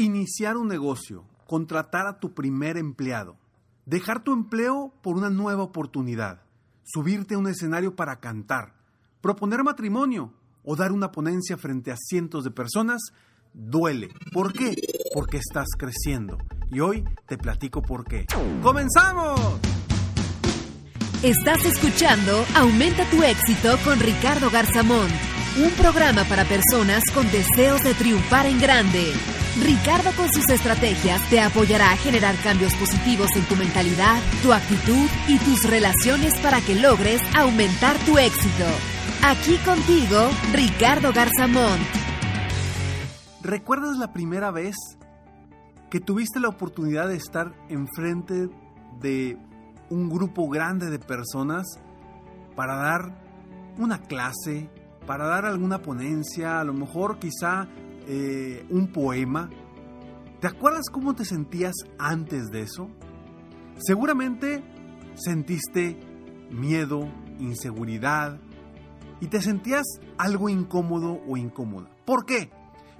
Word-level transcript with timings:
Iniciar 0.00 0.56
un 0.56 0.66
negocio, 0.66 1.26
contratar 1.46 2.06
a 2.06 2.20
tu 2.20 2.32
primer 2.32 2.78
empleado, 2.78 3.36
dejar 3.84 4.24
tu 4.24 4.32
empleo 4.32 4.94
por 5.02 5.18
una 5.18 5.28
nueva 5.28 5.62
oportunidad, 5.62 6.40
subirte 6.84 7.34
a 7.34 7.38
un 7.38 7.46
escenario 7.46 7.94
para 7.94 8.18
cantar, 8.18 8.72
proponer 9.20 9.62
matrimonio 9.62 10.32
o 10.64 10.74
dar 10.74 10.92
una 10.92 11.12
ponencia 11.12 11.58
frente 11.58 11.92
a 11.92 11.98
cientos 11.98 12.44
de 12.44 12.50
personas, 12.50 13.12
duele. 13.52 14.08
¿Por 14.32 14.54
qué? 14.54 14.74
Porque 15.12 15.36
estás 15.36 15.66
creciendo. 15.76 16.38
Y 16.70 16.80
hoy 16.80 17.04
te 17.26 17.36
platico 17.36 17.82
por 17.82 18.04
qué. 18.06 18.24
¡Comenzamos! 18.62 19.60
Estás 21.22 21.62
escuchando 21.66 22.42
Aumenta 22.54 23.04
tu 23.10 23.22
éxito 23.22 23.76
con 23.84 24.00
Ricardo 24.00 24.48
Garzamón, 24.48 25.08
un 25.62 25.70
programa 25.72 26.24
para 26.24 26.46
personas 26.46 27.04
con 27.12 27.30
deseos 27.30 27.82
de 27.82 27.92
triunfar 27.92 28.46
en 28.46 28.58
grande. 28.58 29.12
Ricardo 29.60 30.10
con 30.16 30.32
sus 30.32 30.48
estrategias 30.48 31.28
te 31.28 31.38
apoyará 31.38 31.92
a 31.92 31.96
generar 31.96 32.34
cambios 32.42 32.74
positivos 32.76 33.28
en 33.36 33.44
tu 33.44 33.56
mentalidad, 33.56 34.18
tu 34.42 34.54
actitud 34.54 35.06
y 35.28 35.38
tus 35.38 35.68
relaciones 35.68 36.34
para 36.40 36.62
que 36.62 36.74
logres 36.74 37.20
aumentar 37.36 37.96
tu 38.06 38.16
éxito. 38.16 38.64
Aquí 39.22 39.56
contigo, 39.58 40.30
Ricardo 40.54 41.12
Garzamont. 41.12 41.82
¿Recuerdas 43.42 43.98
la 43.98 44.14
primera 44.14 44.50
vez 44.50 44.76
que 45.90 46.00
tuviste 46.00 46.40
la 46.40 46.48
oportunidad 46.48 47.08
de 47.08 47.16
estar 47.16 47.52
enfrente 47.68 48.48
de 48.98 49.36
un 49.90 50.08
grupo 50.08 50.48
grande 50.48 50.88
de 50.88 50.98
personas 50.98 51.66
para 52.56 52.76
dar 52.76 53.14
una 53.76 53.98
clase, 54.00 54.70
para 55.06 55.26
dar 55.26 55.44
alguna 55.44 55.82
ponencia, 55.82 56.60
a 56.60 56.64
lo 56.64 56.72
mejor 56.72 57.18
quizá 57.18 57.68
eh, 58.12 58.66
un 58.70 58.88
poema. 58.88 59.48
¿Te 60.40 60.48
acuerdas 60.48 60.86
cómo 60.90 61.14
te 61.14 61.24
sentías 61.24 61.76
antes 61.96 62.50
de 62.50 62.62
eso? 62.62 62.90
Seguramente 63.78 64.64
sentiste 65.14 65.96
miedo, 66.50 67.08
inseguridad 67.38 68.40
y 69.20 69.28
te 69.28 69.40
sentías 69.40 69.84
algo 70.18 70.48
incómodo 70.48 71.20
o 71.28 71.36
incómoda. 71.36 71.88
¿Por 72.04 72.26
qué? 72.26 72.50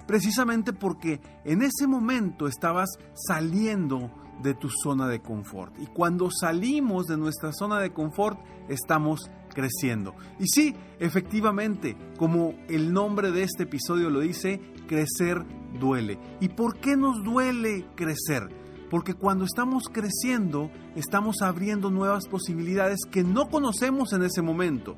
Precisamente 0.07 0.71
porque 0.71 1.19
en 1.43 1.61
ese 1.61 1.87
momento 1.87 2.47
estabas 2.47 2.89
saliendo 3.13 4.11
de 4.41 4.53
tu 4.53 4.69
zona 4.69 5.09
de 5.09 5.19
confort. 5.21 5.77
Y 5.77 5.87
cuando 5.87 6.29
salimos 6.31 7.07
de 7.07 7.17
nuestra 7.17 7.51
zona 7.51 7.79
de 7.79 7.91
confort, 7.91 8.39
estamos 8.69 9.29
creciendo. 9.53 10.15
Y 10.39 10.47
sí, 10.47 10.75
efectivamente, 10.99 11.97
como 12.17 12.53
el 12.69 12.93
nombre 12.93 13.31
de 13.31 13.43
este 13.43 13.63
episodio 13.63 14.09
lo 14.09 14.21
dice, 14.21 14.61
crecer 14.91 15.45
duele. 15.79 16.19
¿Y 16.41 16.49
por 16.49 16.77
qué 16.81 16.97
nos 16.97 17.23
duele 17.23 17.85
crecer? 17.95 18.49
Porque 18.89 19.13
cuando 19.13 19.45
estamos 19.45 19.85
creciendo, 19.89 20.69
estamos 20.97 21.37
abriendo 21.41 21.89
nuevas 21.89 22.27
posibilidades 22.27 22.99
que 23.09 23.23
no 23.23 23.49
conocemos 23.49 24.11
en 24.11 24.23
ese 24.23 24.41
momento. 24.41 24.97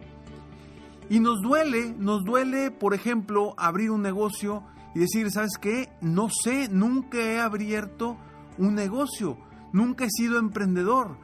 Y 1.12 1.20
nos 1.20 1.44
duele, 1.44 1.94
nos 2.00 2.24
duele, 2.24 2.72
por 2.72 2.96
ejemplo, 2.96 3.54
abrir 3.56 3.92
un 3.92 4.02
negocio 4.02 4.64
y 4.96 5.00
decir, 5.00 5.30
¿sabes 5.30 5.60
qué? 5.62 5.90
No 6.02 6.28
sé, 6.28 6.70
nunca 6.70 7.20
he 7.20 7.40
abierto 7.40 8.18
un 8.58 8.74
negocio, 8.74 9.38
nunca 9.74 10.06
he 10.06 10.10
sido 10.10 10.40
emprendedor. 10.40 11.18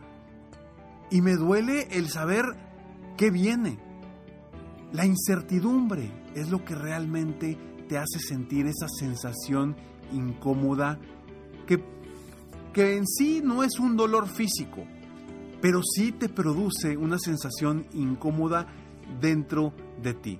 Y 1.09 1.21
me 1.23 1.37
duele 1.37 1.87
el 1.89 2.07
saber 2.09 2.45
qué 3.17 3.31
viene. 3.31 3.79
La 4.91 5.07
incertidumbre 5.07 6.11
es 6.35 6.51
lo 6.51 6.63
que 6.63 6.75
realmente 6.75 7.57
te 7.89 7.97
hace 7.97 8.19
sentir 8.19 8.67
esa 8.67 8.87
sensación 8.87 9.75
incómoda 10.13 10.99
que, 11.67 11.83
que 12.71 12.95
en 12.95 13.07
sí 13.07 13.41
no 13.43 13.63
es 13.63 13.79
un 13.79 13.97
dolor 13.97 14.29
físico, 14.29 14.85
pero 15.59 15.81
sí 15.83 16.11
te 16.11 16.29
produce 16.29 16.95
una 16.95 17.17
sensación 17.17 17.87
incómoda 17.93 18.67
dentro 19.19 19.73
de 20.01 20.13
ti. 20.13 20.39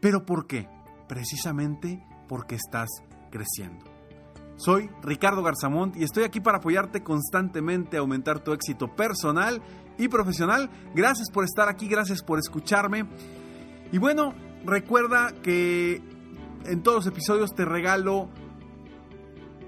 ¿Pero 0.00 0.24
por 0.24 0.46
qué? 0.46 0.68
Precisamente 1.08 2.02
porque 2.28 2.54
estás 2.54 2.88
creciendo. 3.30 3.84
Soy 4.56 4.88
Ricardo 5.02 5.42
Garzamont 5.42 5.96
y 5.96 6.04
estoy 6.04 6.22
aquí 6.22 6.40
para 6.40 6.58
apoyarte 6.58 7.02
constantemente 7.02 7.96
a 7.96 8.00
aumentar 8.00 8.38
tu 8.38 8.52
éxito 8.52 8.94
personal 8.94 9.60
y 9.98 10.06
profesional. 10.06 10.70
Gracias 10.94 11.30
por 11.30 11.44
estar 11.44 11.68
aquí, 11.68 11.88
gracias 11.88 12.22
por 12.22 12.38
escucharme. 12.38 13.06
Y 13.90 13.98
bueno, 13.98 14.34
recuerda 14.64 15.32
que 15.42 16.11
en 16.66 16.82
todos 16.82 17.04
los 17.04 17.06
episodios 17.06 17.54
te 17.54 17.64
regalo 17.64 18.28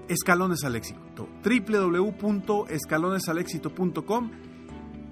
escalones 0.07 0.63
al 0.63 0.75
éxito. 0.75 1.27
www.escalonesalexito.com 1.43 4.31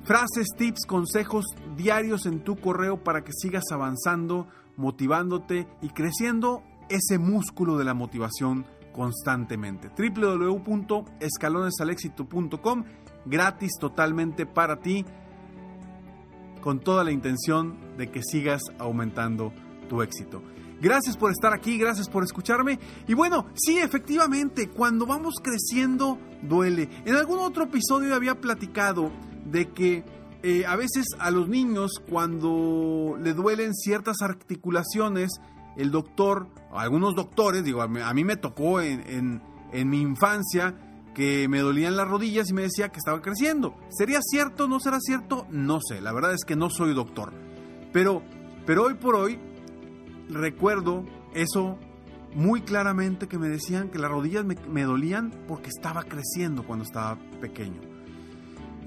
Frases, 0.04 0.48
tips, 0.58 0.86
consejos 0.86 1.46
diarios 1.78 2.26
en 2.26 2.44
tu 2.44 2.58
correo 2.58 3.02
para 3.04 3.24
que 3.24 3.32
sigas 3.32 3.64
avanzando, 3.72 4.50
motivándote 4.76 5.66
y 5.82 5.88
creciendo 5.90 6.62
ese 6.90 7.18
músculo 7.18 7.78
de 7.78 7.86
la 7.86 7.94
motivación 7.94 8.66
constantemente. 8.92 9.90
www.escalonesalexito.com 9.98 12.84
gratis 13.26 13.72
totalmente 13.80 14.46
para 14.46 14.82
ti 14.82 15.06
con 16.60 16.82
toda 16.82 17.06
la 17.06 17.12
intención 17.12 17.78
de 17.98 18.12
que 18.12 18.22
sigas 18.22 18.62
aumentando 18.80 19.54
tu 19.88 20.02
éxito. 20.02 20.44
Gracias 20.84 21.16
por 21.16 21.32
estar 21.32 21.54
aquí, 21.54 21.78
gracias 21.78 22.10
por 22.10 22.26
escucharme. 22.26 22.78
Y 23.08 23.14
bueno, 23.14 23.46
sí, 23.56 23.80
efectivamente, 23.80 24.68
cuando 24.68 25.06
vamos 25.06 25.36
creciendo 25.42 26.20
duele. 26.42 26.90
En 27.06 27.16
algún 27.16 27.40
otro 27.40 27.64
episodio 27.64 28.14
había 28.14 28.42
platicado 28.42 29.10
de 29.46 29.70
que 29.70 30.04
eh, 30.44 30.66
a 30.66 30.76
veces 30.76 31.06
a 31.20 31.32
los 31.32 31.48
niños 31.48 32.02
cuando 32.10 33.18
le 33.18 33.34
duelen 33.34 33.74
ciertas 33.74 34.18
articulaciones, 34.22 35.32
el 35.78 35.90
doctor, 35.90 36.50
algunos 36.74 37.16
doctores, 37.16 37.64
digo, 37.64 37.82
a 37.82 37.88
mí 37.88 38.24
me 38.26 38.36
tocó 38.36 38.82
en, 38.82 39.42
en 39.72 39.90
mi 39.90 40.02
infancia 40.02 40.76
que 41.16 41.48
me 41.48 41.60
dolían 41.60 41.96
las 41.96 42.10
rodillas 42.10 42.50
y 42.50 42.54
me 42.54 42.64
decía 42.64 42.90
que 42.90 42.98
estaba 42.98 43.22
creciendo. 43.22 43.74
¿Sería 43.88 44.20
cierto? 44.22 44.68
¿No 44.68 44.82
será 44.82 45.00
cierto? 45.00 45.48
No 45.50 45.80
sé, 45.80 46.02
la 46.02 46.12
verdad 46.12 46.34
es 46.34 46.44
que 46.44 46.58
no 46.58 46.70
soy 46.70 46.94
doctor. 46.94 47.32
Pero, 47.94 48.22
pero 48.66 48.84
hoy 48.84 48.96
por 48.96 49.16
hoy 49.16 49.40
recuerdo 50.30 51.06
eso 51.34 51.78
muy 52.36 52.62
claramente 52.62 53.28
que 53.28 53.38
me 53.38 53.48
decían 53.48 53.90
que 53.90 54.00
las 54.00 54.12
rodillas 54.12 54.46
me, 54.46 54.84
dolían 54.84 55.32
porque 55.48 55.70
estaba 55.70 56.04
creciendo 56.04 56.64
cuando 56.66 56.86
estaba 56.86 57.18
pequeño. 57.40 57.82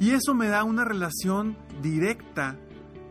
Y 0.01 0.11
eso 0.11 0.35
me 0.35 0.49
da 0.49 0.65
una 0.65 0.85
relación 0.85 1.57
directa 1.81 2.57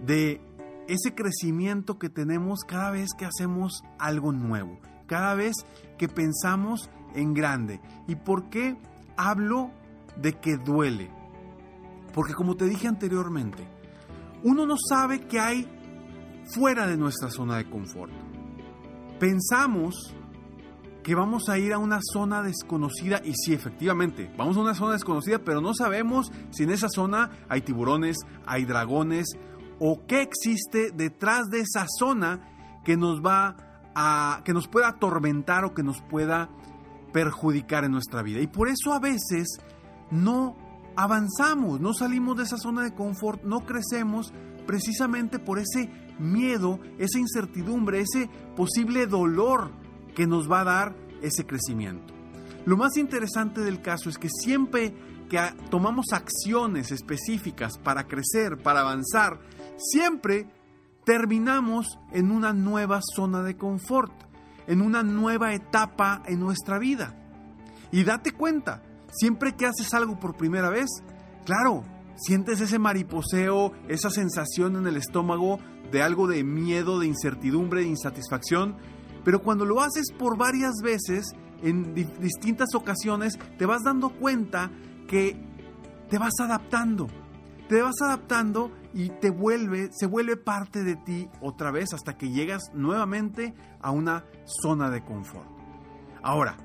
de 0.06 0.42
ese 0.88 1.16
crecimiento 1.16 1.98
que 1.98 2.10
tenemos 2.10 2.60
cada 2.68 2.92
vez 2.92 3.10
que 3.18 3.26
hacemos 3.26 3.84
algo 3.98 4.32
nuevo, 4.32 4.80
cada 5.08 5.34
vez 5.34 5.56
que 5.98 6.08
pensamos 6.08 6.90
en 7.16 7.34
grande. 7.34 7.80
¿Y 8.08 8.16
por 8.16 8.50
qué 8.50 8.78
hablo 9.18 9.72
de 10.22 10.34
que 10.34 10.58
duele? 10.58 11.10
Porque 12.14 12.34
como 12.34 12.56
te 12.56 12.66
dije 12.66 12.88
anteriormente, 12.88 13.68
uno 14.44 14.66
no 14.66 14.76
sabe 14.78 15.22
qué 15.22 15.40
hay 15.40 15.68
fuera 16.54 16.88
de 16.88 16.98
nuestra 16.98 17.30
zona 17.30 17.58
de 17.58 17.70
confort. 17.70 18.12
pensamos 19.20 20.14
que 21.04 21.14
vamos 21.14 21.50
a 21.50 21.60
ir 21.60 21.72
a 21.72 21.78
una 21.78 22.00
zona 22.02 22.42
desconocida 22.42 23.22
y 23.24 23.34
sí, 23.36 23.54
efectivamente, 23.54 24.34
vamos 24.36 24.58
a 24.58 24.62
una 24.62 24.74
zona 24.74 24.94
desconocida, 24.94 25.38
pero 25.38 25.62
no 25.62 25.76
sabemos 25.76 26.32
si 26.50 26.64
en 26.64 26.72
esa 26.72 26.90
zona 26.90 27.30
hay 27.48 27.62
tiburones, 27.62 28.18
hay 28.48 28.66
dragones 28.66 29.28
o 29.80 30.06
qué 30.08 30.24
existe 30.24 30.90
detrás 30.92 31.50
de 31.52 31.60
esa 31.60 31.86
zona 32.00 32.82
que 32.84 32.98
nos 32.98 33.22
va 33.22 33.56
a 33.94 34.42
que 34.44 34.54
nos 34.54 34.68
pueda 34.68 34.90
atormentar 34.90 35.64
o 35.64 35.74
que 35.74 35.84
nos 35.84 36.02
pueda 36.02 36.50
perjudicar 37.14 37.84
en 37.86 37.92
nuestra 37.92 38.24
vida. 38.24 38.42
Y 38.42 38.48
por 38.48 38.68
eso 38.68 38.92
a 38.92 39.00
veces 39.00 39.60
no 40.10 40.56
avanzamos, 40.96 41.80
no 41.80 41.94
salimos 41.94 42.38
de 42.38 42.44
esa 42.44 42.58
zona 42.58 42.84
de 42.84 42.94
confort, 42.94 43.44
no 43.44 43.62
crecemos 43.62 44.34
precisamente 44.66 45.40
por 45.40 45.60
ese 45.60 45.90
miedo, 46.20 46.80
esa 46.98 47.20
incertidumbre, 47.20 48.02
ese 48.02 48.30
posible 48.56 49.08
dolor 49.08 49.72
que 50.16 50.28
nos 50.28 50.50
va 50.50 50.62
a 50.62 50.66
dar 50.66 50.96
ese 51.22 51.46
crecimiento. 51.46 52.14
Lo 52.66 52.78
más 52.78 52.98
interesante 52.98 53.62
del 53.62 53.82
caso 53.82 54.10
es 54.10 54.18
que 54.18 54.30
siempre 54.30 54.94
que 55.30 55.40
tomamos 55.70 56.08
acciones 56.12 56.92
específicas 56.92 57.78
para 57.78 58.08
crecer, 58.08 58.58
para 58.62 58.82
avanzar, 58.82 59.40
siempre 59.78 60.48
terminamos 61.04 62.00
en 62.12 62.32
una 62.32 62.54
nueva 62.54 63.00
zona 63.02 63.44
de 63.44 63.58
confort, 63.58 64.12
en 64.68 64.82
una 64.82 65.04
nueva 65.04 65.54
etapa 65.54 66.24
en 66.26 66.40
nuestra 66.40 66.80
vida. 66.80 67.16
Y 67.92 68.04
date 68.04 68.32
cuenta, 68.32 68.82
siempre 69.12 69.56
que 69.56 69.66
haces 69.66 69.94
algo 69.94 70.20
por 70.20 70.36
primera 70.36 70.70
vez, 70.70 70.90
claro, 71.46 71.84
sientes 72.16 72.62
ese 72.62 72.80
mariposeo, 72.80 73.72
esa 73.88 74.10
sensación 74.10 74.76
en 74.76 74.88
el 74.88 74.98
estómago 74.98 75.60
de 75.92 76.02
algo 76.02 76.28
de 76.28 76.44
miedo, 76.44 77.00
de 77.00 77.08
incertidumbre, 77.08 77.82
de 77.82 77.88
insatisfacción, 77.88 78.76
pero 79.24 79.42
cuando 79.42 79.66
lo 79.66 79.82
haces 79.82 80.12
por 80.18 80.38
varias 80.38 80.76
veces, 80.84 81.34
en 81.62 81.94
distintas 81.94 82.76
ocasiones, 82.76 83.40
te 83.58 83.66
vas 83.66 83.82
dando 83.84 84.10
cuenta 84.10 84.72
que 85.08 85.36
te 86.10 86.18
vas 86.18 86.34
adaptando. 86.40 87.08
Te 87.68 87.82
vas 87.82 87.96
adaptando 88.04 88.72
y 88.94 89.10
te 89.10 89.32
vuelve, 89.32 89.90
se 89.92 90.06
vuelve 90.06 90.38
parte 90.38 90.84
de 90.84 90.96
ti 90.96 91.28
otra 91.42 91.72
vez 91.72 91.94
hasta 91.94 92.16
que 92.18 92.30
llegas 92.30 92.62
nuevamente 92.74 93.56
a 93.82 93.90
una 93.90 94.26
zona 94.46 94.92
de 94.92 95.04
confort. 95.04 95.50
Ahora, 96.22 96.58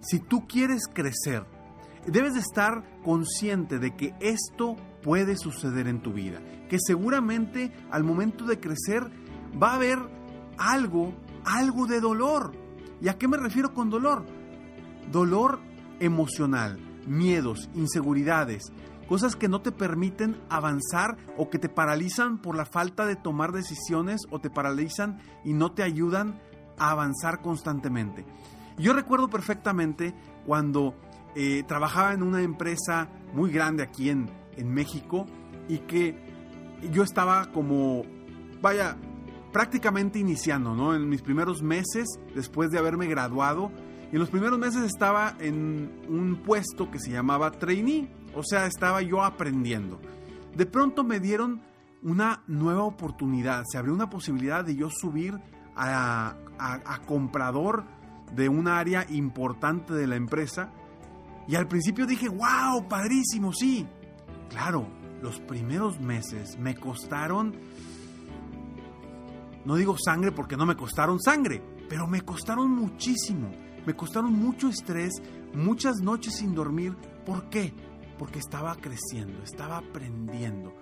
si 0.00 0.18
tú 0.18 0.46
quieres 0.48 0.82
crecer, 0.92 1.46
debes 2.06 2.34
de 2.34 2.40
estar 2.40 2.84
consciente 3.02 3.78
de 3.78 3.94
que 3.94 4.14
esto 4.20 4.76
puede 5.04 5.36
suceder 5.36 5.86
en 5.86 6.02
tu 6.02 6.12
vida, 6.12 6.40
que 6.68 6.78
seguramente 6.84 7.72
al 7.92 8.02
momento 8.02 8.44
de 8.44 8.58
crecer 8.58 9.04
va 9.62 9.70
a 9.70 9.76
haber 9.76 9.98
algo 10.58 11.14
algo 11.44 11.86
de 11.86 12.00
dolor. 12.00 12.52
¿Y 13.00 13.08
a 13.08 13.18
qué 13.18 13.28
me 13.28 13.36
refiero 13.36 13.72
con 13.74 13.90
dolor? 13.90 14.24
Dolor 15.10 15.60
emocional, 16.00 16.78
miedos, 17.06 17.68
inseguridades, 17.74 18.72
cosas 19.08 19.36
que 19.36 19.48
no 19.48 19.60
te 19.60 19.72
permiten 19.72 20.40
avanzar 20.48 21.16
o 21.36 21.50
que 21.50 21.58
te 21.58 21.68
paralizan 21.68 22.38
por 22.38 22.56
la 22.56 22.64
falta 22.64 23.06
de 23.06 23.16
tomar 23.16 23.52
decisiones 23.52 24.22
o 24.30 24.40
te 24.40 24.50
paralizan 24.50 25.18
y 25.44 25.52
no 25.52 25.72
te 25.72 25.82
ayudan 25.82 26.40
a 26.78 26.90
avanzar 26.90 27.42
constantemente. 27.42 28.24
Yo 28.78 28.92
recuerdo 28.92 29.28
perfectamente 29.28 30.14
cuando 30.46 30.94
eh, 31.36 31.62
trabajaba 31.68 32.12
en 32.12 32.22
una 32.22 32.42
empresa 32.42 33.08
muy 33.32 33.52
grande 33.52 33.82
aquí 33.82 34.08
en, 34.08 34.30
en 34.56 34.72
México 34.72 35.26
y 35.68 35.78
que 35.78 36.16
yo 36.92 37.02
estaba 37.02 37.50
como, 37.52 38.04
vaya, 38.60 38.96
prácticamente 39.52 40.18
iniciando, 40.18 40.74
¿no? 40.74 40.94
En 40.94 41.08
mis 41.08 41.22
primeros 41.22 41.62
meses, 41.62 42.08
después 42.34 42.70
de 42.70 42.78
haberme 42.78 43.06
graduado, 43.06 43.70
en 44.12 44.18
los 44.18 44.30
primeros 44.30 44.58
meses 44.58 44.82
estaba 44.82 45.36
en 45.40 46.02
un 46.08 46.42
puesto 46.44 46.90
que 46.90 46.98
se 46.98 47.10
llamaba 47.10 47.50
trainee, 47.52 48.08
o 48.34 48.42
sea, 48.42 48.66
estaba 48.66 49.02
yo 49.02 49.22
aprendiendo. 49.22 50.00
De 50.56 50.66
pronto 50.66 51.04
me 51.04 51.20
dieron 51.20 51.62
una 52.02 52.42
nueva 52.46 52.84
oportunidad, 52.84 53.64
se 53.70 53.78
abrió 53.78 53.94
una 53.94 54.10
posibilidad 54.10 54.64
de 54.64 54.76
yo 54.76 54.90
subir 54.90 55.38
a, 55.74 56.36
a 56.58 57.02
comprador 57.06 57.84
de 58.34 58.48
un 58.48 58.68
área 58.68 59.06
importante 59.10 59.94
de 59.94 60.06
la 60.06 60.16
empresa. 60.16 60.70
Y 61.46 61.56
al 61.56 61.68
principio 61.68 62.06
dije, 62.06 62.28
wow, 62.28 62.88
padrísimo, 62.88 63.52
sí. 63.52 63.86
Claro, 64.48 64.86
los 65.22 65.40
primeros 65.40 66.00
meses 66.00 66.58
me 66.58 66.74
costaron 66.74 67.54
no 69.64 69.76
digo 69.76 69.96
sangre 69.98 70.30
porque 70.30 70.56
no 70.56 70.66
me 70.66 70.76
costaron 70.76 71.20
sangre, 71.20 71.62
pero 71.88 72.06
me 72.06 72.20
costaron 72.20 72.70
muchísimo. 72.70 73.50
Me 73.86 73.94
costaron 73.94 74.32
mucho 74.32 74.68
estrés, 74.68 75.12
muchas 75.54 76.00
noches 76.00 76.36
sin 76.36 76.54
dormir. 76.54 76.94
¿Por 77.24 77.48
qué? 77.48 77.72
Porque 78.18 78.38
estaba 78.38 78.74
creciendo, 78.76 79.42
estaba 79.42 79.78
aprendiendo. 79.78 80.74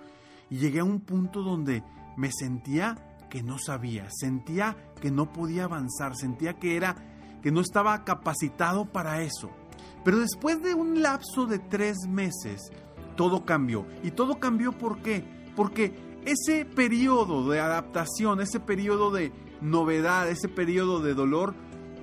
Y 0.49 0.57
llegué 0.57 0.81
a 0.81 0.83
un 0.83 0.99
punto 0.99 1.41
donde 1.41 1.83
me 2.17 2.29
sentía 2.31 3.17
que 3.29 3.41
no 3.41 3.57
sabía, 3.57 4.09
sentía 4.11 4.75
que 5.01 5.11
no 5.11 5.31
podía 5.31 5.63
avanzar, 5.63 6.15
sentía 6.15 6.53
que 6.59 6.75
era 6.75 6.95
que 7.41 7.51
no 7.51 7.61
estaba 7.61 8.03
capacitado 8.03 8.85
para 8.85 9.21
eso. 9.21 9.49
Pero 10.03 10.19
después 10.19 10.61
de 10.61 10.73
un 10.73 11.01
lapso 11.01 11.45
de 11.45 11.59
tres 11.59 11.97
meses, 12.07 12.69
todo 13.15 13.45
cambió. 13.45 13.85
¿Y 14.03 14.11
todo 14.11 14.39
cambió 14.39 14.71
por 14.71 15.01
qué? 15.01 15.23
Porque 15.55 15.93
ese 16.25 16.65
periodo 16.65 17.49
de 17.49 17.59
adaptación, 17.59 18.41
ese 18.41 18.59
periodo 18.59 19.11
de 19.11 19.31
novedad, 19.61 20.29
ese 20.29 20.49
periodo 20.49 21.01
de 21.01 21.13
dolor, 21.13 21.55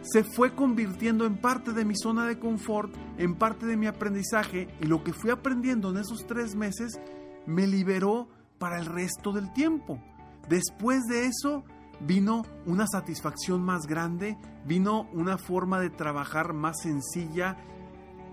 se 0.02 0.24
fue 0.24 0.54
convirtiendo 0.54 1.26
en 1.26 1.36
parte 1.36 1.72
de 1.72 1.84
mi 1.84 1.94
zona 1.96 2.26
de 2.26 2.38
confort, 2.38 2.94
en 3.18 3.34
parte 3.34 3.66
de 3.66 3.76
mi 3.76 3.86
aprendizaje 3.86 4.68
y 4.80 4.86
lo 4.86 5.04
que 5.04 5.12
fui 5.12 5.30
aprendiendo 5.30 5.90
en 5.90 5.98
esos 5.98 6.26
tres 6.26 6.54
meses 6.54 6.98
me 7.46 7.66
liberó 7.66 8.28
para 8.58 8.78
el 8.78 8.86
resto 8.86 9.32
del 9.32 9.52
tiempo. 9.52 10.02
Después 10.48 11.04
de 11.04 11.26
eso 11.26 11.64
vino 12.00 12.44
una 12.64 12.86
satisfacción 12.86 13.62
más 13.62 13.86
grande, 13.86 14.38
vino 14.64 15.08
una 15.12 15.36
forma 15.36 15.80
de 15.80 15.90
trabajar 15.90 16.54
más 16.54 16.80
sencilla, 16.82 17.58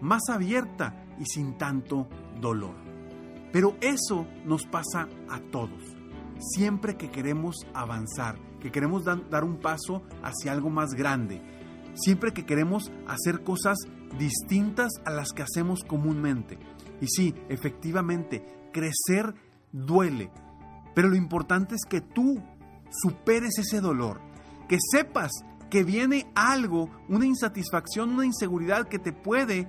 más 0.02 0.30
abierta 0.30 1.07
y 1.20 1.26
sin 1.26 1.58
tanto 1.58 2.08
dolor. 2.40 2.76
Pero 3.52 3.76
eso 3.82 4.28
nos 4.46 4.66
pasa 4.66 5.08
a 5.30 5.40
todos. 5.52 5.82
Siempre 6.40 6.98
que 6.98 7.10
queremos 7.10 7.56
avanzar, 7.74 8.38
que 8.60 8.72
queremos 8.72 9.04
dar 9.04 9.44
un 9.44 9.58
paso 9.58 10.04
hacia 10.22 10.52
algo 10.52 10.70
más 10.70 10.94
grande, 10.94 11.42
siempre 11.96 12.34
que 12.34 12.46
queremos 12.46 12.92
hacer 13.08 13.44
cosas 13.44 13.78
distintas 14.20 14.92
a 15.06 15.12
las 15.12 15.32
que 15.32 15.44
hacemos 15.44 15.84
comúnmente. 15.84 16.60
Y 17.02 17.08
sí, 17.08 17.34
efectivamente, 17.50 18.46
crecer 18.72 19.34
duele, 19.72 20.32
pero 20.94 21.10
lo 21.10 21.16
importante 21.16 21.76
es 21.76 21.82
que 21.88 22.02
tú 22.02 22.42
superes 22.90 23.58
ese 23.60 23.82
dolor, 23.82 24.20
que 24.68 24.78
sepas 24.92 25.32
que 25.70 25.84
viene 25.84 26.28
algo, 26.36 26.90
una 27.10 27.26
insatisfacción, 27.26 28.12
una 28.12 28.26
inseguridad 28.26 28.88
que 28.88 29.00
te 29.00 29.12
puede 29.12 29.68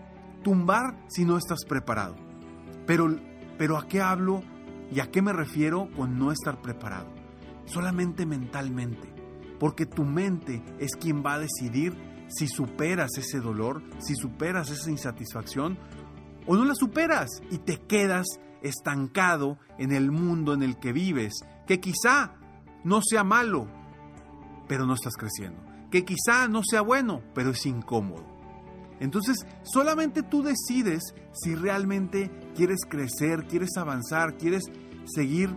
tumbar 0.48 0.96
si 1.08 1.26
no 1.26 1.36
estás 1.36 1.66
preparado. 1.68 2.16
Pero 2.86 3.14
pero 3.58 3.76
¿a 3.76 3.86
qué 3.86 4.00
hablo 4.00 4.42
y 4.90 5.00
a 5.00 5.10
qué 5.10 5.20
me 5.20 5.34
refiero 5.34 5.90
con 5.94 6.18
no 6.18 6.32
estar 6.32 6.62
preparado? 6.62 7.12
Solamente 7.66 8.24
mentalmente, 8.24 9.12
porque 9.60 9.84
tu 9.84 10.04
mente 10.04 10.62
es 10.78 10.96
quien 10.96 11.22
va 11.22 11.34
a 11.34 11.38
decidir 11.38 11.94
si 12.28 12.48
superas 12.48 13.10
ese 13.18 13.40
dolor, 13.40 13.82
si 13.98 14.14
superas 14.14 14.70
esa 14.70 14.90
insatisfacción 14.90 15.76
o 16.46 16.56
no 16.56 16.64
la 16.64 16.74
superas 16.74 17.28
y 17.50 17.58
te 17.58 17.82
quedas 17.82 18.24
estancado 18.62 19.58
en 19.76 19.92
el 19.92 20.10
mundo 20.10 20.54
en 20.54 20.62
el 20.62 20.78
que 20.78 20.94
vives, 20.94 21.40
que 21.66 21.78
quizá 21.78 22.36
no 22.84 23.02
sea 23.02 23.22
malo, 23.22 23.68
pero 24.66 24.86
no 24.86 24.94
estás 24.94 25.14
creciendo, 25.14 25.62
que 25.90 26.06
quizá 26.06 26.48
no 26.48 26.62
sea 26.64 26.80
bueno, 26.80 27.20
pero 27.34 27.50
es 27.50 27.66
incómodo. 27.66 28.37
Entonces, 29.00 29.46
solamente 29.62 30.22
tú 30.22 30.42
decides 30.42 31.14
si 31.32 31.54
realmente 31.54 32.30
quieres 32.54 32.80
crecer, 32.88 33.46
quieres 33.46 33.70
avanzar, 33.76 34.36
quieres 34.36 34.64
seguir 35.06 35.54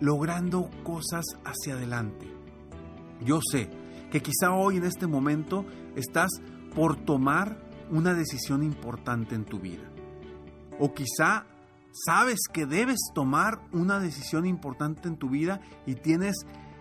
logrando 0.00 0.70
cosas 0.84 1.24
hacia 1.44 1.74
adelante. 1.74 2.26
Yo 3.24 3.40
sé 3.50 3.70
que 4.10 4.20
quizá 4.20 4.52
hoy 4.52 4.76
en 4.76 4.84
este 4.84 5.06
momento 5.06 5.64
estás 5.96 6.30
por 6.74 6.96
tomar 6.96 7.66
una 7.90 8.14
decisión 8.14 8.62
importante 8.62 9.34
en 9.34 9.44
tu 9.44 9.58
vida. 9.58 9.90
O 10.78 10.94
quizá 10.94 11.46
sabes 11.92 12.38
que 12.52 12.66
debes 12.66 12.98
tomar 13.14 13.60
una 13.72 13.98
decisión 13.98 14.46
importante 14.46 15.08
en 15.08 15.16
tu 15.16 15.30
vida 15.30 15.60
y 15.86 15.94
tienes 15.94 16.36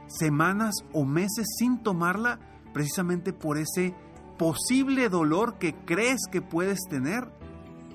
semanas 0.07 0.75
o 0.93 1.05
meses 1.05 1.47
sin 1.57 1.81
tomarla 1.81 2.39
precisamente 2.73 3.33
por 3.33 3.57
ese 3.57 3.95
posible 4.37 5.09
dolor 5.09 5.57
que 5.57 5.73
crees 5.73 6.21
que 6.31 6.41
puedes 6.41 6.79
tener 6.89 7.31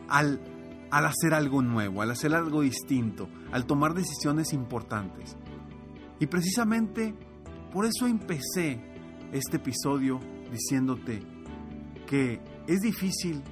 al, 0.09 0.41
al 0.91 1.07
hacer 1.07 1.35
algo 1.35 1.63
nuevo, 1.63 2.03
al 2.03 2.11
hacer 2.11 2.35
algo 2.35 2.63
distinto, 2.63 3.29
al 3.53 3.67
tomar 3.67 3.95
decisiones 3.95 4.53
importantes. 4.53 5.37
Y 6.19 6.27
precisamente 6.27 7.15
por 7.73 7.87
eso 7.87 8.07
empecé 8.07 8.81
este 9.33 9.57
episodio 9.57 10.21
diciéndote 10.51 11.23
que 12.07 12.41
es 12.67 12.81
difícil 12.81 13.43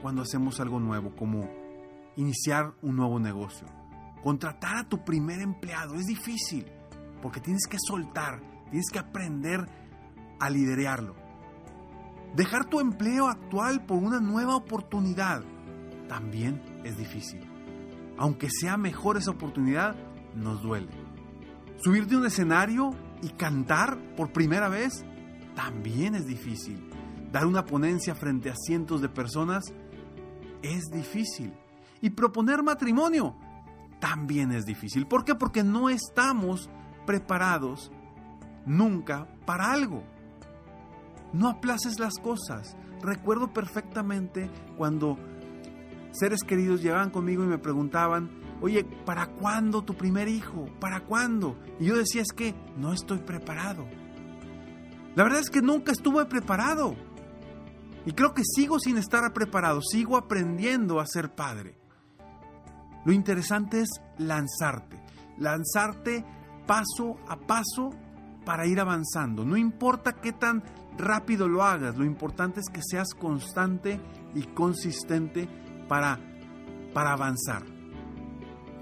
cuando 0.00 0.22
hacemos 0.22 0.58
algo 0.60 0.80
nuevo, 0.80 1.14
como 1.14 1.48
iniciar 2.16 2.72
un 2.82 2.96
nuevo 2.96 3.20
negocio. 3.20 3.66
Contratar 4.22 4.76
a 4.78 4.88
tu 4.88 5.04
primer 5.04 5.40
empleado 5.40 5.94
es 5.94 6.06
difícil 6.06 6.66
porque 7.22 7.40
tienes 7.40 7.66
que 7.68 7.76
soltar, 7.78 8.40
tienes 8.70 8.90
que 8.90 8.98
aprender 8.98 9.60
a 10.40 10.50
liderarlo. 10.50 11.27
Dejar 12.34 12.66
tu 12.66 12.80
empleo 12.80 13.28
actual 13.28 13.84
por 13.86 13.98
una 13.98 14.20
nueva 14.20 14.56
oportunidad 14.56 15.42
también 16.08 16.62
es 16.84 16.96
difícil. 16.96 17.40
Aunque 18.16 18.48
sea 18.50 18.76
mejor 18.76 19.16
esa 19.16 19.30
oportunidad, 19.30 19.94
nos 20.34 20.62
duele. 20.62 20.90
Subir 21.76 22.06
de 22.06 22.16
un 22.16 22.26
escenario 22.26 22.90
y 23.22 23.28
cantar 23.30 23.98
por 24.16 24.32
primera 24.32 24.68
vez 24.68 25.04
también 25.54 26.14
es 26.14 26.26
difícil. 26.26 26.88
Dar 27.32 27.46
una 27.46 27.64
ponencia 27.64 28.14
frente 28.14 28.50
a 28.50 28.56
cientos 28.56 29.00
de 29.00 29.08
personas 29.08 29.72
es 30.62 30.84
difícil. 30.90 31.52
Y 32.00 32.10
proponer 32.10 32.62
matrimonio 32.62 33.36
también 34.00 34.52
es 34.52 34.64
difícil. 34.64 35.06
¿Por 35.06 35.24
qué? 35.24 35.34
Porque 35.34 35.62
no 35.62 35.88
estamos 35.88 36.70
preparados 37.06 37.90
nunca 38.66 39.26
para 39.44 39.72
algo. 39.72 40.04
No 41.32 41.48
aplaces 41.48 41.98
las 41.98 42.14
cosas. 42.14 42.76
Recuerdo 43.02 43.52
perfectamente 43.52 44.50
cuando 44.76 45.18
seres 46.12 46.42
queridos 46.42 46.82
llegaban 46.82 47.10
conmigo 47.10 47.44
y 47.44 47.46
me 47.46 47.58
preguntaban, 47.58 48.30
oye, 48.60 48.84
¿para 49.04 49.26
cuándo 49.26 49.82
tu 49.82 49.94
primer 49.94 50.28
hijo? 50.28 50.66
¿Para 50.80 51.00
cuándo? 51.00 51.58
Y 51.78 51.86
yo 51.86 51.96
decía, 51.96 52.22
es 52.22 52.32
que 52.32 52.54
no 52.76 52.92
estoy 52.92 53.18
preparado. 53.18 53.86
La 55.14 55.24
verdad 55.24 55.40
es 55.40 55.50
que 55.50 55.62
nunca 55.62 55.92
estuve 55.92 56.24
preparado. 56.26 56.94
Y 58.06 58.12
creo 58.12 58.32
que 58.32 58.42
sigo 58.44 58.78
sin 58.78 58.96
estar 58.96 59.32
preparado, 59.32 59.82
sigo 59.82 60.16
aprendiendo 60.16 61.00
a 61.00 61.06
ser 61.06 61.34
padre. 61.34 61.78
Lo 63.04 63.12
interesante 63.12 63.80
es 63.80 63.90
lanzarte, 64.18 65.00
lanzarte 65.36 66.24
paso 66.66 67.16
a 67.28 67.36
paso 67.36 67.90
para 68.48 68.66
ir 68.66 68.80
avanzando. 68.80 69.44
No 69.44 69.58
importa 69.58 70.14
qué 70.22 70.32
tan 70.32 70.64
rápido 70.96 71.48
lo 71.48 71.62
hagas, 71.62 71.98
lo 71.98 72.06
importante 72.06 72.60
es 72.60 72.70
que 72.72 72.80
seas 72.82 73.08
constante 73.12 74.00
y 74.34 74.44
consistente 74.44 75.46
para, 75.86 76.18
para 76.94 77.12
avanzar. 77.12 77.62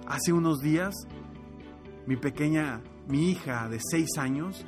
Hace 0.06 0.32
unos 0.32 0.60
días, 0.60 0.94
mi 2.06 2.16
pequeña, 2.16 2.80
mi 3.08 3.32
hija 3.32 3.68
de 3.68 3.80
seis 3.80 4.10
años, 4.18 4.64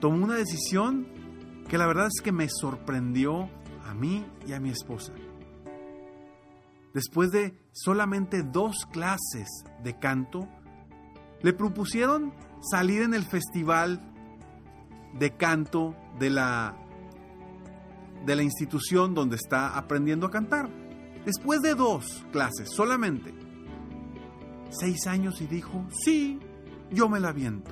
tomó 0.00 0.24
una 0.24 0.36
decisión 0.36 1.08
que 1.68 1.76
la 1.76 1.88
verdad 1.88 2.06
es 2.06 2.22
que 2.22 2.30
me 2.30 2.48
sorprendió 2.48 3.50
a 3.84 3.92
mí 3.92 4.24
y 4.46 4.52
a 4.52 4.60
mi 4.60 4.70
esposa. 4.70 5.12
Después 6.94 7.32
de 7.32 7.58
solamente 7.72 8.44
dos 8.44 8.86
clases 8.86 9.48
de 9.82 9.98
canto, 9.98 10.46
le 11.42 11.52
propusieron 11.52 12.32
salir 12.70 13.02
en 13.02 13.14
el 13.14 13.24
festival 13.24 14.10
de 15.18 15.32
canto 15.32 15.94
de 16.18 16.30
la, 16.30 16.74
de 18.24 18.36
la 18.36 18.42
institución 18.42 19.14
donde 19.14 19.36
está 19.36 19.76
aprendiendo 19.76 20.26
a 20.26 20.30
cantar. 20.30 20.68
Después 21.24 21.60
de 21.60 21.74
dos 21.74 22.26
clases 22.32 22.70
solamente, 22.74 23.32
seis 24.70 25.06
años 25.06 25.40
y 25.40 25.46
dijo, 25.46 25.86
sí, 25.90 26.40
yo 26.90 27.08
me 27.08 27.20
la 27.20 27.32
viento. 27.32 27.70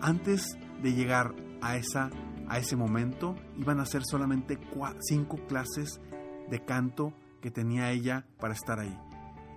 Antes 0.00 0.56
de 0.82 0.92
llegar 0.92 1.34
a, 1.60 1.76
esa, 1.76 2.10
a 2.48 2.58
ese 2.58 2.76
momento, 2.76 3.34
iban 3.56 3.80
a 3.80 3.86
ser 3.86 4.02
solamente 4.04 4.58
cinco 5.00 5.38
clases 5.48 6.00
de 6.48 6.64
canto 6.64 7.12
que 7.40 7.50
tenía 7.50 7.90
ella 7.90 8.24
para 8.38 8.54
estar 8.54 8.78
ahí. 8.78 8.96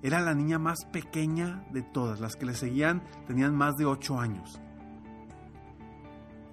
Era 0.03 0.19
la 0.19 0.33
niña 0.33 0.57
más 0.57 0.85
pequeña 0.91 1.63
de 1.71 1.83
todas, 1.83 2.19
las 2.19 2.35
que 2.35 2.47
le 2.47 2.55
seguían 2.55 3.03
tenían 3.27 3.55
más 3.55 3.75
de 3.75 3.85
ocho 3.85 4.19
años. 4.19 4.59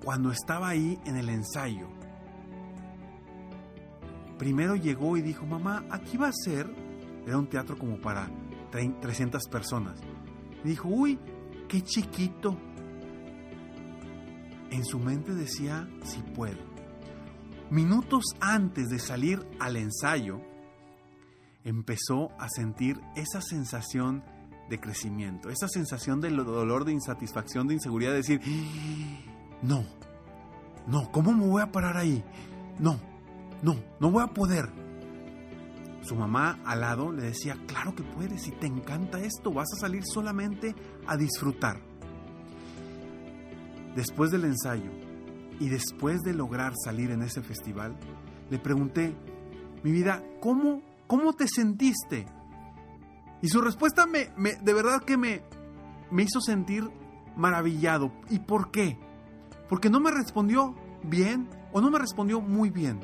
Cuando 0.05 0.31
estaba 0.31 0.69
ahí 0.69 0.99
en 1.05 1.17
el 1.17 1.29
ensayo, 1.29 1.89
primero 4.39 4.77
llegó 4.77 5.17
y 5.17 5.23
dijo, 5.23 5.45
mamá, 5.47 5.85
aquí 5.91 6.17
va 6.17 6.29
a 6.29 6.33
ser, 6.33 6.73
era 7.27 7.37
un 7.37 7.49
teatro 7.49 7.77
como 7.77 8.01
para 8.01 8.31
300 8.71 9.49
personas. 9.49 10.01
Dijo, 10.65 10.89
uy, 10.89 11.19
qué 11.69 11.83
chiquito. 11.83 12.57
En 14.71 14.85
su 14.85 14.99
mente 14.99 15.35
decía, 15.35 15.89
si 16.05 16.21
puedo. 16.21 16.59
Minutos 17.71 18.25
antes 18.41 18.89
de 18.89 18.99
salir 18.99 19.47
al 19.59 19.77
ensayo, 19.77 20.41
empezó 21.65 22.31
a 22.39 22.49
sentir 22.49 22.99
esa 23.15 23.41
sensación 23.41 24.25
de 24.69 24.79
crecimiento, 24.79 25.51
esa 25.51 25.69
sensación 25.69 26.21
de 26.21 26.31
dolor, 26.31 26.85
de 26.85 26.93
insatisfacción, 26.93 27.67
de 27.67 27.75
inseguridad, 27.75 28.13
de 28.13 28.17
decir, 28.19 28.41
no, 29.63 29.85
no, 30.87 31.11
¿cómo 31.13 31.33
me 31.33 31.47
voy 31.47 31.63
a 31.63 31.73
parar 31.73 31.97
ahí? 31.97 32.25
No, 32.79 32.99
no, 33.63 33.77
no 34.01 34.11
voy 34.11 34.23
a 34.23 34.29
poder. 34.29 34.71
Su 36.03 36.15
mamá 36.15 36.59
al 36.65 36.81
lado 36.81 37.13
le 37.13 37.23
decía, 37.23 37.57
claro 37.67 37.95
que 37.95 38.03
puedes, 38.03 38.43
si 38.43 38.53
te 38.53 38.67
encanta 38.67 39.21
esto, 39.21 39.53
vas 39.53 39.69
a 39.75 39.81
salir 39.81 40.05
solamente 40.07 40.75
a 41.07 41.17
disfrutar. 41.17 41.81
Después 43.95 44.31
del 44.31 44.45
ensayo 44.45 44.91
y 45.61 45.69
después 45.69 46.23
de 46.23 46.33
lograr 46.33 46.73
salir 46.83 47.11
en 47.11 47.23
ese 47.23 47.43
festival, 47.43 47.97
le 48.49 48.59
pregunté, 48.59 49.15
mi 49.83 49.91
vida, 49.91 50.23
¿cómo, 50.41 50.83
cómo 51.07 51.35
te 51.35 51.49
sentiste? 51.49 52.27
Y 53.43 53.49
su 53.49 53.61
respuesta 53.61 54.07
me, 54.07 54.31
me 54.37 54.55
de 54.55 54.73
verdad 54.73 55.03
que 55.03 55.17
me, 55.17 55.43
me 56.11 56.23
hizo 56.23 56.41
sentir 56.41 56.89
maravillado. 57.37 58.13
¿Y 58.31 58.39
por 58.39 58.71
qué? 58.71 58.99
Porque 59.69 59.91
no 59.91 60.01
me 60.01 60.11
respondió 60.11 60.75
bien 61.03 61.49
o 61.73 61.81
no 61.81 61.91
me 61.91 61.99
respondió 61.99 62.41
muy 62.41 62.71
bien 62.71 63.01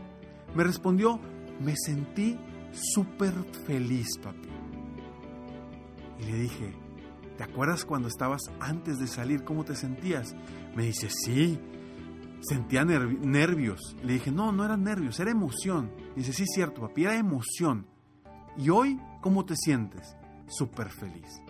me 0.55 0.63
respondió, 0.63 1.19
me 1.61 1.75
sentí 1.77 2.39
súper 2.73 3.35
feliz, 3.67 4.19
papi. 4.23 4.49
Y 6.21 6.25
le 6.27 6.39
dije, 6.39 6.73
¿te 7.37 7.45
acuerdas 7.45 7.85
cuando 7.85 8.09
estabas 8.09 8.43
antes 8.61 8.99
de 8.99 9.07
salir? 9.07 9.45
¿Cómo 9.45 9.65
te 9.65 9.75
sentías? 9.75 10.35
Me 10.77 10.85
dice, 10.85 11.09
sí, 11.11 11.59
sentía 12.41 12.85
nervios. 12.85 13.97
Le 14.03 14.15
dije, 14.15 14.31
no, 14.31 14.53
no 14.53 14.65
eran 14.65 14.85
nervios, 14.85 15.19
era 15.19 15.31
emoción. 15.31 15.91
dice, 16.15 16.33
sí, 16.33 16.47
cierto, 16.47 16.83
papi, 16.83 17.05
era 17.05 17.17
emoción. 17.17 17.87
¿Y 18.57 18.71
hoy 18.71 19.01
cómo 19.21 19.45
te 19.45 19.57
sientes? 19.57 20.17
Súper 20.47 20.89
feliz. 20.91 21.43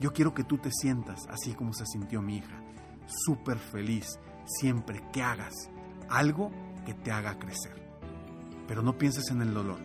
Yo 0.00 0.12
quiero 0.12 0.34
que 0.34 0.44
tú 0.44 0.58
te 0.58 0.70
sientas 0.72 1.26
así 1.28 1.54
como 1.54 1.72
se 1.72 1.86
sintió 1.86 2.22
mi 2.22 2.38
hija. 2.38 2.60
Súper 3.06 3.58
feliz 3.58 4.18
siempre 4.48 5.00
que 5.12 5.22
hagas 5.22 5.70
algo 6.08 6.50
que 6.84 6.94
te 6.94 7.12
haga 7.12 7.38
crecer. 7.38 7.80
Pero 8.66 8.82
no 8.82 8.98
pienses 8.98 9.30
en 9.30 9.42
el 9.42 9.54
dolor, 9.54 9.78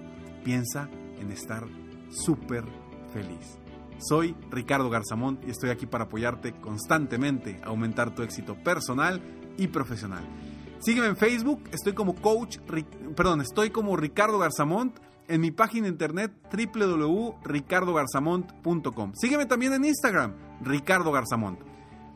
piensa 0.43 0.89
en 1.20 1.32
estar 1.32 1.67
súper 2.10 2.65
feliz. 3.13 3.60
Soy 4.00 4.36
Ricardo 4.50 4.89
Garzamont 4.89 5.48
y 5.48 5.51
estoy 5.51 5.70
aquí 5.70 5.86
para 5.86 6.05
apoyarte 6.05 6.60
constantemente 6.60 7.62
a 7.63 7.67
aumentar 7.67 8.15
tu 8.15 8.24
éxito 8.24 8.55
personal 8.63 9.22
y 9.58 9.67
profesional. 9.67 10.24
Sígueme 10.79 11.05
en 11.08 11.15
Facebook, 11.15 11.62
estoy 11.72 11.93
como 11.93 12.15
coach, 12.15 12.58
perdón, 13.15 13.41
estoy 13.41 13.70
como 13.70 13.96
Ricardo 13.96 14.39
Garzamont 14.39 14.98
en 15.29 15.39
mi 15.39 15.51
página 15.51 15.84
de 15.84 15.91
internet 15.91 16.34
www.ricardogarzamont.com. 16.51 19.13
Sígueme 19.15 19.46
también 19.46 19.72
en 19.74 19.86
Instagram, 19.86 20.34
Ricardo 20.62 21.13
Garzamont. 21.13 21.73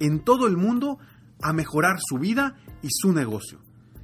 en 0.00 0.24
todo 0.24 0.46
el 0.46 0.56
mundo 0.56 0.98
a 1.42 1.52
mejorar 1.52 1.98
su 2.00 2.18
vida 2.18 2.56
y 2.82 2.88
su 2.90 3.12
negocio. 3.12 3.60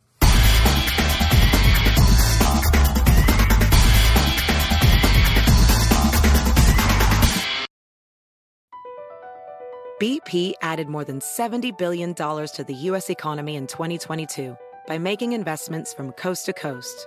BP 10.00 10.54
added 10.62 10.88
more 10.88 11.04
than 11.04 11.20
$70 11.20 11.76
billion 11.76 12.14
to 12.14 12.64
the 12.66 12.74
U.S. 12.88 13.10
economy 13.10 13.56
in 13.56 13.66
2022 13.66 14.56
by 14.86 14.96
making 14.96 15.34
investments 15.34 15.92
from 15.92 16.12
coast 16.12 16.46
to 16.46 16.54
coast. 16.54 17.06